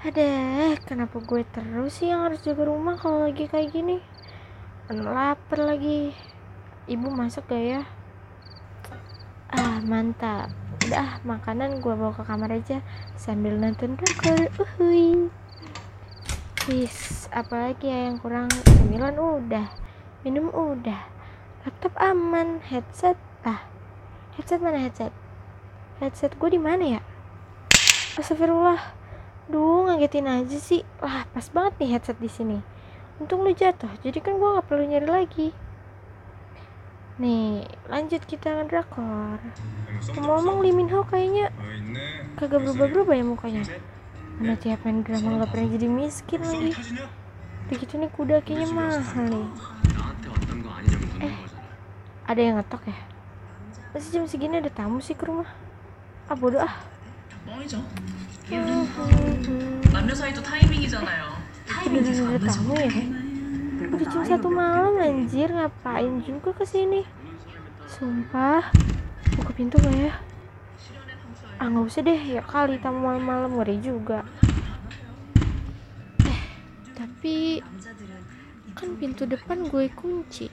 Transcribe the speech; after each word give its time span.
Ada, 0.00 0.80
kenapa 0.88 1.20
gue 1.20 1.44
terus 1.52 2.00
sih 2.00 2.08
yang 2.08 2.24
harus 2.24 2.40
jaga 2.40 2.64
rumah 2.64 2.96
kalau 2.96 3.28
lagi 3.28 3.44
kayak 3.44 3.68
gini? 3.68 4.00
Kan 4.88 5.04
lapar 5.04 5.60
lagi. 5.60 6.16
Ibu 6.88 7.12
masak 7.12 7.52
gak 7.52 7.60
ya? 7.60 7.82
Ah, 9.52 9.76
mantap. 9.84 10.48
Udah, 10.88 11.20
makanan 11.20 11.84
gue 11.84 11.92
bawa 11.92 12.16
ke 12.16 12.24
kamar 12.24 12.48
aja 12.48 12.80
sambil 13.12 13.60
nonton 13.60 14.00
drakor. 14.00 14.48
Uhuy. 14.56 15.28
Wis, 16.64 17.28
apalagi 17.28 17.92
ya 17.92 18.08
yang 18.08 18.16
kurang? 18.24 18.48
Cemilan 18.72 19.20
udah, 19.20 19.68
minum 20.24 20.48
udah, 20.48 21.12
laptop 21.68 21.92
aman, 22.00 22.64
headset 22.64 23.20
ah, 23.44 23.68
headset 24.32 24.64
mana 24.64 24.80
headset? 24.80 25.12
Headset 26.00 26.40
gue 26.40 26.48
di 26.48 26.60
mana 26.62 26.96
ya? 26.96 27.00
Astagfirullah. 28.16 28.99
Duh, 29.50 29.90
ngagetin 29.90 30.30
aja 30.30 30.58
sih. 30.62 30.86
Wah, 31.02 31.26
pas 31.34 31.46
banget 31.50 31.74
nih 31.82 31.98
headset 31.98 32.18
di 32.22 32.30
sini. 32.30 32.58
Untung 33.18 33.42
lu 33.42 33.50
jatuh, 33.50 33.90
jadi 34.00 34.22
kan 34.22 34.38
gue 34.38 34.48
nggak 34.48 34.66
perlu 34.70 34.86
nyari 34.86 35.08
lagi. 35.10 35.48
Nih, 37.20 37.68
lanjut 37.90 38.24
kita 38.24 38.48
ngedrakor. 38.48 39.42
Ngomong-ngomong 40.16 40.64
Lee 40.64 40.72
Ho 40.94 41.04
kayaknya 41.04 41.52
kagak 42.40 42.64
berubah-berubah 42.64 43.12
ya 43.12 43.24
mukanya. 43.26 43.64
Mana 44.40 44.56
tiap 44.56 44.80
main 44.88 45.04
drama 45.04 45.36
nggak 45.36 45.50
pernah 45.52 45.68
jadi 45.68 45.86
miskin 45.90 46.40
lagi. 46.40 46.72
Begitu 47.68 48.00
nih 48.00 48.10
kuda 48.16 48.40
kayaknya 48.40 48.72
mahal 48.72 49.24
nih. 49.28 49.48
Eh, 51.20 51.36
ada 52.24 52.40
yang 52.40 52.56
ngetok 52.56 52.88
ya? 52.88 52.96
Masih 53.92 54.10
jam 54.16 54.24
segini 54.24 54.64
ada 54.64 54.72
tamu 54.72 55.04
sih 55.04 55.12
ke 55.12 55.28
rumah. 55.28 55.50
Ah 56.24 56.38
bodoh 56.38 56.64
ah. 56.64 56.72
뻥이죠. 57.45 57.83
남녀 59.91 60.13
사이도 60.15 60.41
타이밍이잖아요. 60.43 61.23
타이밍 61.65 62.03
Beneran 62.05 62.35
ada 62.35 62.47
tamu 62.51 62.73
ya? 62.77 62.91
Udah 63.85 64.07
jam 64.09 64.23
satu 64.25 64.47
malam 64.51 64.99
anjir 65.01 65.49
ngapain 65.49 66.21
juga 66.21 66.51
kesini? 66.53 67.05
Sumpah, 67.87 68.69
buka 69.39 69.51
pintu 69.55 69.77
gak 69.81 69.95
ya? 69.95 70.13
Ah 71.55 71.71
nggak 71.71 71.87
usah 71.87 72.01
deh, 72.03 72.19
ya 72.19 72.43
kali 72.43 72.77
tamu 72.83 73.07
malam-malam 73.07 73.55
ngeri 73.55 73.79
juga. 73.79 74.27
Eh, 76.27 76.41
tapi 76.93 77.63
kan 78.75 78.89
pintu 78.99 79.23
depan 79.23 79.63
gue 79.71 79.87
kunci. 79.95 80.51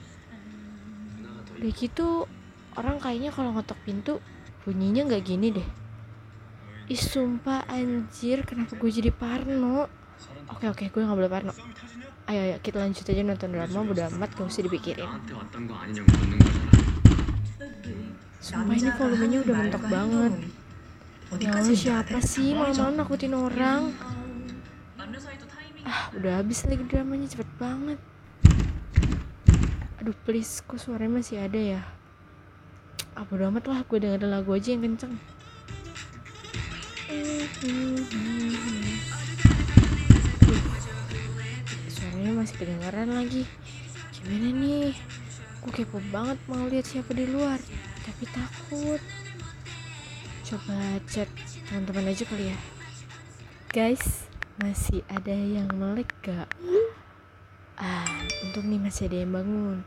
Udah 1.59 1.71
gitu 1.75 2.23
orang 2.79 2.97
kayaknya 3.03 3.35
kalau 3.35 3.51
ngetok 3.53 3.79
pintu 3.83 4.13
bunyinya 4.63 5.11
nggak 5.11 5.25
gini 5.27 5.51
deh. 5.51 5.67
Ih 6.88 6.96
sumpah 6.96 7.68
anjir 7.68 8.48
kenapa 8.48 8.72
gue 8.72 8.88
jadi 8.88 9.12
parno? 9.12 9.92
Oke 10.48 10.72
oke 10.72 10.84
gue 10.88 11.04
gak 11.04 11.18
boleh 11.20 11.28
parno. 11.28 11.52
Ayo 12.24 12.40
ayo 12.48 12.56
kita 12.64 12.80
lanjut 12.80 13.04
aja 13.04 13.20
nonton 13.20 13.52
drama 13.52 13.84
Udah 13.84 14.08
amat 14.16 14.32
gak 14.32 14.48
usah 14.48 14.64
dipikirin. 14.64 15.04
Sumpah 18.40 18.72
ini 18.72 18.88
volumenya 18.96 19.38
udah 19.44 19.54
mentok 19.60 19.84
banget. 19.84 20.32
Ya 21.36 21.60
Allah 21.60 21.76
siapa 21.76 22.18
sih? 22.24 22.56
Malam-malam 22.56 23.04
nakutin 23.04 23.36
orang. 23.36 23.92
Ah 25.84 26.08
udah 26.16 26.40
habis 26.40 26.64
lagi 26.64 26.88
dramanya 26.88 27.28
cepet 27.28 27.48
banget. 27.60 28.00
Aduh 30.00 30.16
please 30.24 30.64
kok 30.64 30.80
suaranya 30.80 31.20
masih 31.20 31.36
ada 31.36 31.60
ya? 31.60 31.84
Apa 33.12 33.36
udah 33.36 33.52
amat 33.52 33.68
lah 33.68 33.84
gue 33.84 33.98
dengerin 34.00 34.32
lagu 34.32 34.56
aja 34.56 34.72
yang 34.72 34.88
kenceng. 34.88 35.20
Suaranya 41.88 42.32
masih 42.36 42.56
kedengaran 42.60 43.08
lagi 43.16 43.48
Gimana 44.12 44.48
nih 44.52 44.92
Gue 45.64 45.72
kepo 45.72 46.04
banget 46.12 46.36
mau 46.44 46.68
lihat 46.68 46.84
siapa 46.84 47.16
di 47.16 47.24
luar 47.24 47.56
Tapi 48.04 48.28
takut 48.28 49.00
Coba 50.44 51.00
chat 51.08 51.32
teman-teman 51.72 52.12
aja 52.12 52.28
kali 52.28 52.52
ya 52.52 52.58
Guys, 53.72 54.28
masih 54.60 55.00
ada 55.08 55.32
yang 55.32 55.72
melek 55.76 56.12
gak? 56.20 56.48
Ah, 57.76 58.08
untung 58.48 58.68
nih 58.72 58.80
masih 58.80 59.12
ada 59.12 59.20
yang 59.20 59.32
bangun. 59.36 59.84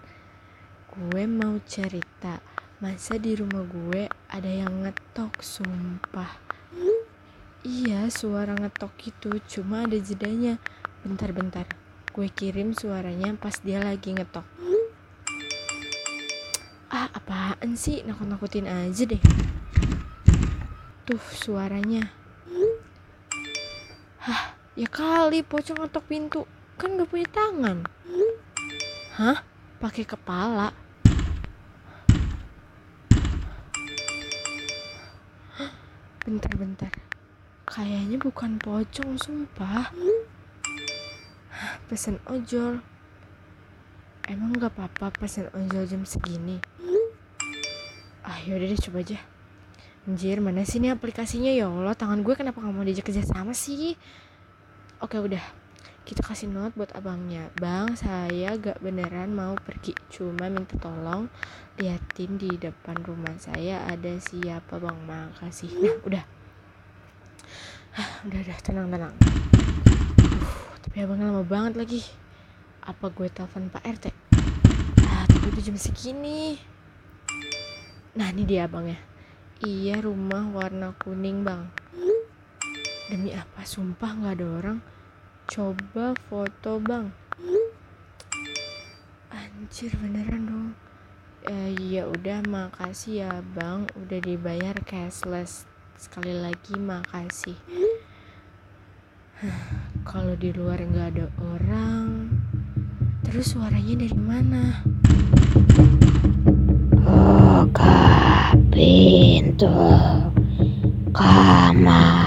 Gue 0.85 1.25
mau 1.25 1.57
cerita, 1.65 2.39
masa 2.77 3.17
di 3.17 3.33
rumah 3.33 3.65
gue 3.65 4.05
ada 4.29 4.47
yang 4.47 4.85
ngetok, 4.85 5.41
sumpah. 5.41 6.50
Iya, 7.61 8.09
suara 8.09 8.57
ngetok 8.57 8.89
itu 9.05 9.37
cuma 9.45 9.85
ada 9.85 9.93
jedanya. 10.01 10.57
Bentar-bentar, 11.05 11.69
gue 12.09 12.25
kirim 12.33 12.73
suaranya 12.73 13.37
pas 13.37 13.53
dia 13.61 13.77
lagi 13.77 14.17
ngetok. 14.17 14.41
Ah, 16.89 17.05
apaan 17.13 17.77
sih? 17.77 18.01
Nakut-nakutin 18.01 18.65
aja 18.65 19.05
deh. 19.05 19.21
Tuh, 21.05 21.21
suaranya. 21.37 22.09
Hah, 24.25 24.57
ya 24.73 24.89
kali 24.89 25.45
pocong 25.45 25.85
ngetok 25.85 26.05
pintu. 26.09 26.41
Kan 26.81 26.97
gak 26.97 27.13
punya 27.13 27.29
tangan. 27.29 27.85
Hah? 29.21 29.45
Pakai 29.77 30.09
kepala? 30.09 30.73
Bentar-bentar. 36.25 37.10
Kayaknya 37.71 38.19
bukan 38.19 38.59
pocong, 38.59 39.15
sumpah. 39.15 39.95
Pesen 41.87 42.19
ojol. 42.27 42.83
Emang 44.27 44.51
gak 44.59 44.75
apa-apa 44.75 45.07
pesen 45.15 45.47
ojol 45.55 45.87
jam 45.87 46.03
segini? 46.03 46.59
Ah, 48.27 48.43
yaudah 48.43 48.67
deh 48.67 48.75
coba 48.75 48.99
aja. 48.99 49.23
Anjir, 50.03 50.43
mana 50.43 50.67
sih 50.67 50.83
ini 50.83 50.91
aplikasinya 50.91 51.47
ya 51.47 51.71
Allah, 51.71 51.95
tangan 51.95 52.19
gue 52.27 52.35
kenapa 52.35 52.59
gak 52.59 52.75
mau 52.75 52.83
diajak 52.83 53.07
kerja 53.07 53.23
sama 53.23 53.55
sih? 53.55 53.95
Oke 54.99 55.15
udah, 55.15 55.41
kita 56.03 56.27
kasih 56.27 56.51
note 56.51 56.75
buat 56.75 56.91
abangnya. 56.91 57.55
Bang, 57.55 57.95
saya 57.95 58.51
gak 58.59 58.83
beneran 58.83 59.31
mau 59.31 59.55
pergi, 59.55 59.95
cuma 60.11 60.51
minta 60.51 60.75
tolong 60.75 61.31
liatin 61.79 62.35
di 62.35 62.51
depan 62.59 62.99
rumah 62.99 63.39
saya 63.39 63.87
ada 63.87 64.11
siapa 64.19 64.75
bang, 64.75 64.99
makasih. 65.07 65.71
Nah, 65.79 65.95
udah. 66.03 66.40
Hah, 67.91 68.23
udah 68.23 68.39
udah 68.39 68.57
tenang 68.63 68.87
tenang. 68.87 69.13
Uh, 70.23 70.75
tapi 70.83 71.03
abangnya 71.03 71.31
lama 71.31 71.43
banget 71.43 71.73
lagi. 71.75 72.01
Apa 72.87 73.11
gue 73.11 73.27
telepon 73.27 73.67
Pak 73.67 73.83
RT? 73.83 74.05
Ah, 75.07 75.27
tapi 75.27 75.45
udah 75.51 75.63
jam 75.63 75.75
segini. 75.75 76.55
Nah, 78.15 78.31
ini 78.31 78.43
dia 78.43 78.67
abangnya. 78.67 79.11
Iya 79.61 80.01
rumah 80.01 80.49
warna 80.49 80.97
kuning 80.97 81.45
bang 81.45 81.69
Demi 83.13 83.29
apa 83.29 83.61
sumpah 83.61 84.17
nggak 84.17 84.41
ada 84.41 84.47
orang 84.57 84.79
Coba 85.45 86.17
foto 86.17 86.81
bang 86.81 87.13
Anjir 89.29 89.93
beneran 90.01 90.49
dong 90.49 90.69
eh, 91.45 91.77
Ya 91.77 92.09
udah 92.09 92.41
makasih 92.41 93.21
ya 93.21 93.45
bang 93.53 93.85
Udah 93.93 94.17
dibayar 94.17 94.73
cashless 94.81 95.69
Sekali 96.01 96.33
lagi 96.33 96.73
makasih 96.81 97.53
Kalau 100.09 100.33
di 100.33 100.49
luar 100.49 100.81
nggak 100.81 101.13
ada 101.13 101.29
orang 101.37 102.25
Terus 103.21 103.53
suaranya 103.53 104.01
dari 104.01 104.17
mana? 104.17 104.81
Buka 106.97 108.01
pintu 108.73 109.77
kamar 111.13 112.20